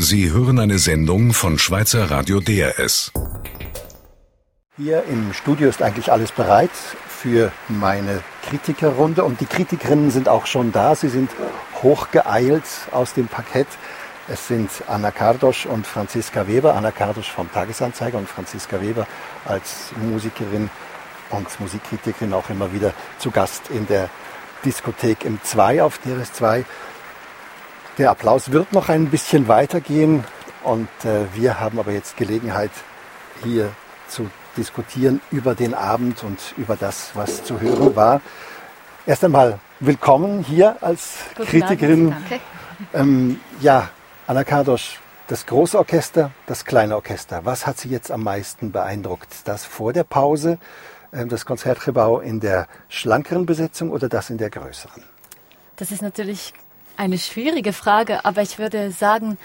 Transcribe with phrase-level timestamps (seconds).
[0.00, 3.10] Sie hören eine Sendung von Schweizer Radio DRS.
[4.76, 6.70] Hier im Studio ist eigentlich alles bereit
[7.08, 10.94] für meine Kritikerrunde und die Kritikerinnen sind auch schon da.
[10.94, 11.32] Sie sind
[11.82, 13.66] hochgeeilt aus dem Parkett.
[14.28, 16.76] Es sind Anna Kardosch und Franziska Weber.
[16.76, 19.04] Anna Kardosch vom Tagesanzeiger und Franziska Weber
[19.46, 20.70] als Musikerin
[21.30, 24.08] und Musikkritikerin auch immer wieder zu Gast in der
[24.64, 26.64] Diskothek im 2 auf DRS2.
[27.98, 30.22] Der Applaus wird noch ein bisschen weitergehen
[30.62, 32.70] und äh, wir haben aber jetzt Gelegenheit,
[33.42, 33.72] hier
[34.06, 38.20] zu diskutieren über den Abend und über das, was zu hören war.
[39.04, 42.12] Erst einmal willkommen hier als Guten Kritikerin.
[42.12, 42.44] Abend, danke.
[42.94, 43.90] Ähm, ja,
[44.28, 47.44] Anna Kardosch, das große Orchester, das kleine Orchester.
[47.46, 49.28] Was hat Sie jetzt am meisten beeindruckt?
[49.44, 50.58] Das vor der Pause,
[51.10, 55.02] äh, das Konzertgebau in der schlankeren Besetzung oder das in der größeren?
[55.74, 56.54] Das ist natürlich
[56.98, 59.38] eine schwierige Frage, aber ich würde sagen,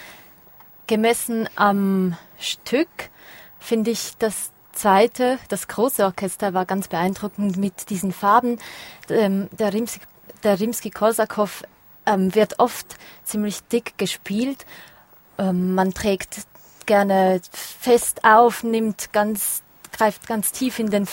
[0.88, 2.90] gemessen am Stück
[3.60, 8.60] finde ich das zweite, das große Orchester war ganz beeindruckend mit diesen Farben.
[9.08, 11.64] Ähm, der Rimsky-Korsakow
[12.08, 14.66] ähm, wird oft ziemlich dick gespielt.
[15.38, 16.48] Ähm, man trägt
[16.88, 19.62] gerne fest auf, nimmt ganz,
[19.95, 21.08] greift ganz tief in den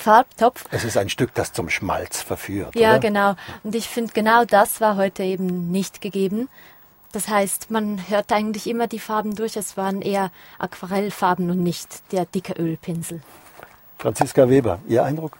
[0.00, 0.64] Farbtopf.
[0.70, 2.74] Es ist ein Stück, das zum Schmalz verführt.
[2.74, 2.98] Ja, oder?
[3.00, 3.34] genau.
[3.62, 6.48] Und ich finde, genau das war heute eben nicht gegeben.
[7.12, 9.56] Das heißt, man hört eigentlich immer die Farben durch.
[9.56, 13.20] Es waren eher Aquarellfarben und nicht der dicke Ölpinsel.
[13.98, 15.36] Franziska Weber, Ihr Eindruck?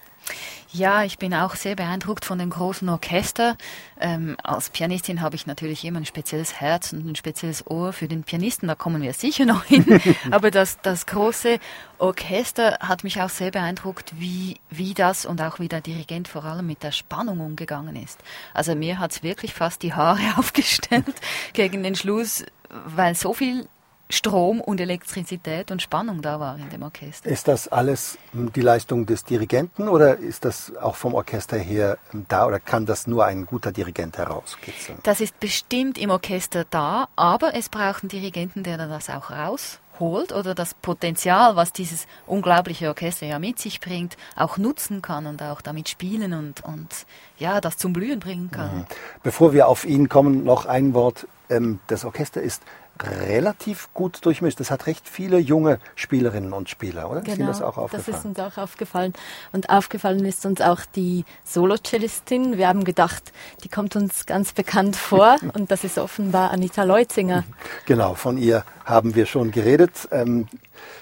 [0.73, 3.57] Ja, ich bin auch sehr beeindruckt von dem großen Orchester.
[3.99, 8.07] Ähm, als Pianistin habe ich natürlich immer ein spezielles Herz und ein spezielles Ohr für
[8.07, 9.85] den Pianisten, da kommen wir sicher noch hin.
[10.31, 11.59] Aber das, das große
[11.98, 16.45] Orchester hat mich auch sehr beeindruckt, wie, wie das und auch wie der Dirigent vor
[16.45, 18.21] allem mit der Spannung umgegangen ist.
[18.55, 21.05] Also mir hat es wirklich fast die Haare aufgestellt
[21.53, 22.45] gegen den Schluss,
[22.87, 23.67] weil so viel
[24.11, 27.30] Strom und Elektrizität und Spannung da war in dem Orchester.
[27.30, 31.96] Ist das alles hm, die Leistung des Dirigenten oder ist das auch vom Orchester her
[32.11, 34.98] hm, da oder kann das nur ein guter Dirigent herauskitzeln?
[35.05, 40.33] Das ist bestimmt im Orchester da, aber es braucht einen Dirigenten, der das auch rausholt
[40.33, 45.40] oder das Potenzial, was dieses unglaubliche Orchester ja mit sich bringt, auch nutzen kann und
[45.40, 47.06] auch damit spielen und, und
[47.39, 48.79] ja, das zum Blühen bringen kann.
[48.79, 48.86] Mhm.
[49.23, 51.29] Bevor wir auf ihn kommen, noch ein Wort.
[51.48, 52.62] Ähm, das Orchester ist
[53.05, 54.61] relativ gut durchmischt.
[54.61, 57.20] Es hat recht viele junge Spielerinnen und Spieler, oder?
[57.20, 58.05] Genau, ist Ihnen das auch aufgefallen?
[58.06, 59.12] Das ist uns auch aufgefallen.
[59.52, 62.58] Und aufgefallen ist uns auch die Solo-Cellistin.
[62.58, 63.33] Wir haben gedacht,
[63.64, 67.44] die kommt uns ganz bekannt vor und das ist offenbar Anita Leutzinger.
[67.86, 70.08] Genau, von ihr haben wir schon geredet.
[70.11, 70.48] Ähm,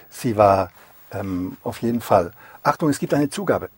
[0.08, 0.70] sie war
[1.12, 2.32] ähm, auf jeden Fall.
[2.62, 3.70] Achtung, es gibt eine Zugabe.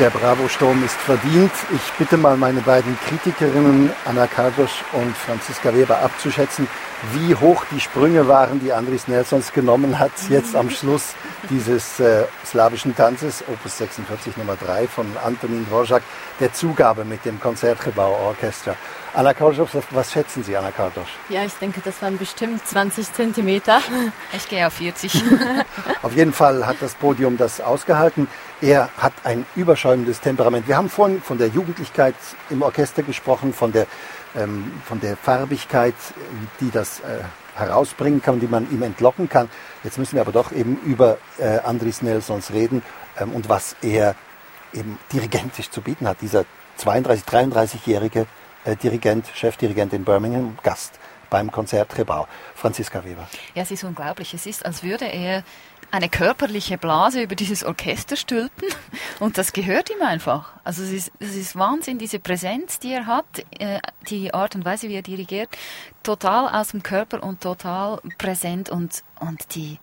[0.00, 1.52] Der Bravo-Sturm ist verdient.
[1.72, 6.66] Ich bitte mal meine beiden Kritikerinnen, Anna Kardosch und Franziska Weber, abzuschätzen,
[7.12, 11.14] wie hoch die Sprünge waren, die Andris Nelsons genommen hat, jetzt am Schluss
[11.50, 16.02] dieses äh, slawischen Tanzes, Opus 46 Nummer 3 von Antonin Dvorak,
[16.40, 18.76] der Zugabe mit dem Konzertgebauorchester.
[19.16, 21.10] Anna Kardosch, was schätzen Sie, Anna Kardosch?
[21.28, 23.80] Ja, ich denke, das waren bestimmt 20 Zentimeter.
[24.36, 25.22] Ich gehe auf 40.
[26.02, 28.26] auf jeden Fall hat das Podium das ausgehalten.
[28.60, 30.66] Er hat ein überschäumendes Temperament.
[30.66, 32.16] Wir haben vorhin von der Jugendlichkeit
[32.50, 33.86] im Orchester gesprochen, von der,
[34.36, 35.94] ähm, von der Farbigkeit,
[36.60, 37.20] die das äh,
[37.54, 39.48] herausbringen kann, die man ihm entlocken kann.
[39.82, 42.82] Jetzt müssen wir aber doch eben über äh, Andris Nelsons reden
[43.18, 44.14] ähm, und was er
[44.72, 46.20] eben dirigentisch zu bieten hat.
[46.20, 46.44] Dieser
[46.78, 48.26] 32, 33-jährige
[48.64, 50.98] äh, Dirigent, Chefdirigent in Birmingham, Gast
[51.30, 52.26] beim Konzert Rebau.
[52.54, 53.28] Franziska Weber.
[53.54, 54.34] Ja, es ist unglaublich.
[54.34, 55.42] Es ist, als würde er
[55.94, 58.68] eine körperliche Blase über dieses Orchester stülpen
[59.20, 60.52] und das gehört ihm einfach.
[60.64, 63.24] Also es ist, es ist Wahnsinn, diese Präsenz, die er hat,
[63.60, 65.50] äh, die Art und Weise, wie er dirigiert,
[66.02, 69.78] total aus dem Körper und total präsent und, und die,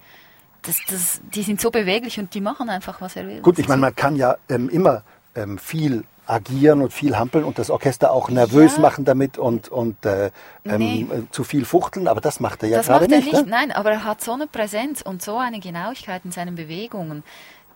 [0.63, 3.39] das, das, die sind so beweglich und die machen einfach, was er will.
[3.39, 5.03] Gut, ich meine, man kann ja ähm, immer
[5.33, 8.81] ähm, viel agieren und viel hampeln und das Orchester auch nervös ja.
[8.81, 10.31] machen damit und, und äh,
[10.65, 11.07] ähm, nee.
[11.31, 13.31] zu viel fuchteln, aber das macht er ja gerade nicht.
[13.31, 13.45] nicht.
[13.45, 13.49] Ne?
[13.49, 17.23] Nein, aber er hat so eine Präsenz und so eine Genauigkeit in seinen Bewegungen.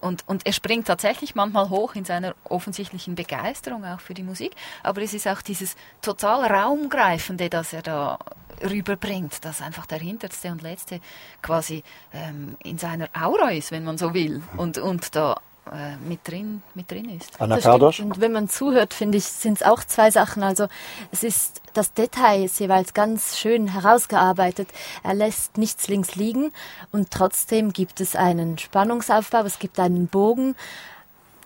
[0.01, 4.51] Und, und er springt tatsächlich manchmal hoch in seiner offensichtlichen Begeisterung auch für die Musik,
[4.83, 8.19] aber es ist auch dieses total Raumgreifende, das er da
[8.63, 10.99] rüberbringt, das einfach der hinterste und letzte
[11.41, 11.83] quasi
[12.13, 15.39] ähm, in seiner Aura ist, wenn man so will, und, und da
[15.71, 17.39] äh, mit drin, mit drin ist.
[17.39, 17.99] Anna Kardosch?
[17.99, 20.43] Und wenn man zuhört, finde ich, sind es auch zwei Sachen.
[20.43, 20.67] Also
[21.11, 24.69] es ist das Detail ist jeweils ganz schön herausgearbeitet.
[25.03, 26.51] Er lässt nichts links liegen
[26.91, 30.55] und trotzdem gibt es einen Spannungsaufbau, es gibt einen Bogen.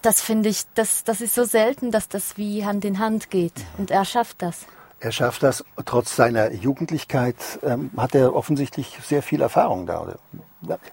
[0.02, 3.66] Das finde ich, das, das ist so selten, dass das wie Hand in Hand geht.
[3.78, 4.66] Und er schafft das.
[5.02, 5.64] Er schafft das.
[5.86, 10.16] Trotz seiner Jugendlichkeit ähm, hat er offensichtlich sehr viel Erfahrung da.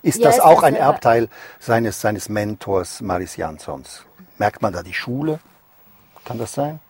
[0.02, 4.04] Ist ja, das auch ein Erbteil seines, seines Mentors Maris Jansons?
[4.38, 5.40] Merkt man da die Schule?
[6.24, 6.80] Kann das sein?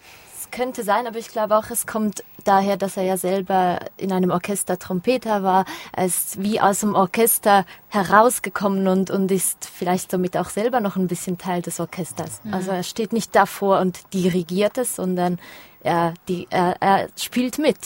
[0.57, 4.31] Könnte sein, aber ich glaube auch, es kommt daher, dass er ja selber in einem
[4.31, 5.67] Orchester Trompeter war.
[5.93, 10.97] Er ist wie aus dem Orchester herausgekommen und, und ist vielleicht somit auch selber noch
[10.97, 12.41] ein bisschen Teil des Orchesters.
[12.43, 12.55] Mhm.
[12.55, 15.39] Also er steht nicht davor und dirigiert es, sondern
[15.83, 17.77] er, die, er, er spielt mit.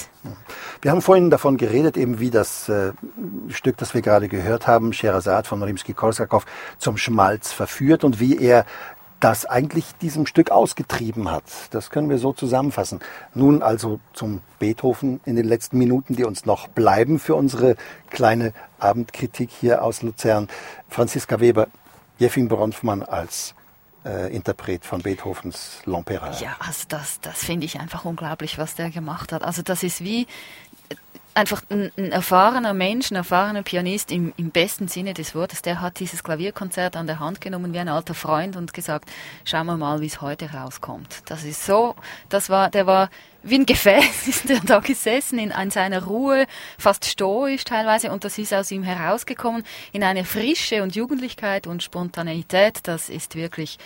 [0.81, 2.93] Wir haben vorhin davon geredet, eben wie das äh,
[3.49, 6.45] Stück, das wir gerade gehört haben, Sherazad von Rimsky-Korsakow,
[6.79, 8.65] zum Schmalz verführt und wie er
[9.21, 11.45] das eigentlich diesem Stück ausgetrieben hat.
[11.71, 13.01] Das können wir so zusammenfassen.
[13.35, 17.77] Nun also zum Beethoven in den letzten Minuten, die uns noch bleiben für unsere
[18.09, 20.49] kleine Abendkritik hier aus Luzern.
[20.89, 21.69] Franziska Weber,
[22.19, 23.55] Jeffin Bronfmann als
[24.05, 26.41] äh, Interpret von Beethovens L'Empera.
[26.43, 29.43] Ja, also das, das finde ich einfach unglaublich, was der gemacht hat.
[29.43, 30.27] Also das ist wie
[31.35, 35.81] einfach ein, ein, erfahrener Mensch, ein erfahrener Pianist im, im, besten Sinne des Wortes, der
[35.81, 39.11] hat dieses Klavierkonzert an der Hand genommen wie ein alter Freund und gesagt,
[39.45, 41.23] schauen wir mal, wie es heute rauskommt.
[41.27, 41.95] Das ist so,
[42.29, 43.11] das war, der war
[43.43, 46.47] wie ein Gefäß, ist er da gesessen in, in seiner Ruhe,
[46.79, 51.83] fast stoisch teilweise und das ist aus ihm herausgekommen in eine Frische und Jugendlichkeit und
[51.83, 53.79] Spontaneität, das ist wirklich,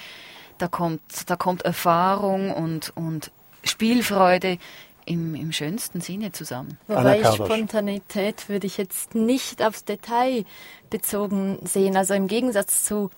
[0.58, 3.30] da kommt, da kommt Erfahrung und, und
[3.64, 4.58] Spielfreude
[5.06, 6.78] im, im schönsten Sinne zusammen.
[6.86, 10.44] Wobei Spontanität würde ich jetzt nicht aufs Detail
[10.90, 11.96] bezogen sehen.
[11.96, 13.10] Also im Gegensatz zu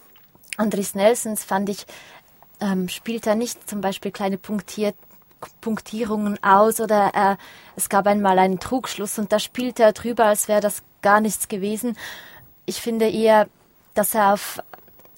[0.57, 1.87] Andres Nelsons fand ich,
[2.61, 4.95] ähm, spielt er nicht zum Beispiel kleine Punktier
[5.61, 7.39] Punktierungen aus oder er,
[7.77, 11.49] es gab einmal einen Trugschluss und da spielte er drüber, als wäre das gar nichts
[11.49, 11.97] gewesen.
[12.65, 13.47] Ich finde eher,
[13.95, 14.61] dass er auf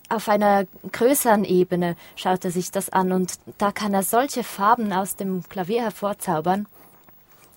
[0.08, 4.92] auf einer größeren Ebene schaut er sich das an und da kann er solche Farben
[4.92, 6.66] aus dem Klavier hervorzaubern.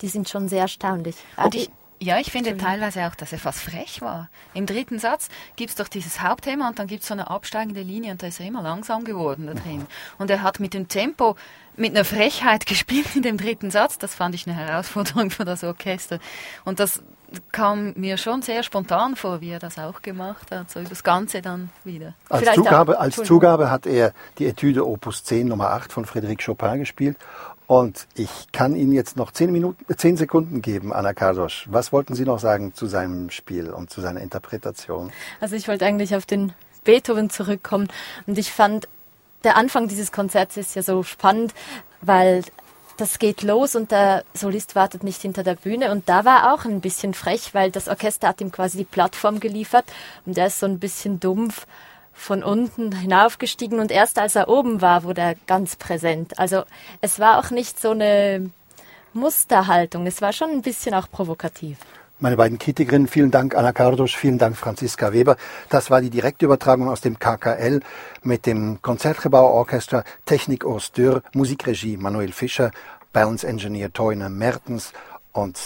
[0.02, 1.16] Die sind schon sehr erstaunlich.
[1.36, 4.28] Und ich, ja, ich finde teilweise auch, dass er fast frech war.
[4.54, 7.82] Im dritten Satz gibt es doch dieses Hauptthema und dann gibt es so eine absteigende
[7.82, 9.86] Linie und da ist er immer langsam geworden da drin.
[10.18, 11.36] Und er hat mit dem Tempo,
[11.76, 13.98] mit einer Frechheit gespielt in dem dritten Satz.
[13.98, 16.18] Das fand ich eine Herausforderung für das Orchester.
[16.64, 17.02] Und das,
[17.50, 21.42] kam mir schon sehr spontan vor, wie er das auch gemacht hat, so das Ganze
[21.42, 22.14] dann wieder.
[22.28, 26.78] Als, Zugabe, als Zugabe hat er die Etüde Opus 10 Nummer 8 von Frédéric Chopin
[26.78, 27.16] gespielt
[27.66, 31.66] und ich kann Ihnen jetzt noch 10, Minuten, 10 Sekunden geben, Anna Kardosch.
[31.70, 35.10] Was wollten Sie noch sagen zu seinem Spiel und zu seiner Interpretation?
[35.40, 36.52] Also ich wollte eigentlich auf den
[36.84, 37.88] Beethoven zurückkommen
[38.26, 38.88] und ich fand,
[39.44, 41.54] der Anfang dieses Konzerts ist ja so spannend,
[42.00, 42.44] weil
[42.96, 45.90] das geht los und der Solist wartet nicht hinter der Bühne.
[45.90, 49.40] Und da war auch ein bisschen frech, weil das Orchester hat ihm quasi die Plattform
[49.40, 49.84] geliefert
[50.26, 51.66] und er ist so ein bisschen dumpf
[52.12, 56.38] von unten hinaufgestiegen und erst als er oben war, wurde er ganz präsent.
[56.38, 56.64] Also
[57.00, 58.50] es war auch nicht so eine
[59.12, 61.78] Musterhaltung, es war schon ein bisschen auch provokativ.
[62.22, 65.36] Meine beiden Kritikerinnen, vielen Dank Anna Kardosch, vielen Dank Franziska Weber.
[65.68, 67.80] Das war die Direktübertragung aus dem KKL
[68.22, 72.70] mit dem Konzertgebauorchester Technik Urs Dürr, Musikregie Manuel Fischer,
[73.12, 74.92] Balance Engineer Toyne Mertens
[75.32, 75.58] und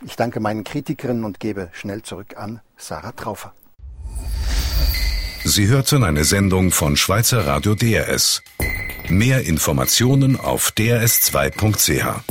[0.00, 3.52] ich danke meinen Kritikerinnen und gebe schnell zurück an Sarah Traufer.
[5.44, 8.42] Sie hörten eine Sendung von Schweizer Radio DRS.
[9.10, 12.24] Mehr Informationen auf drs2.ch.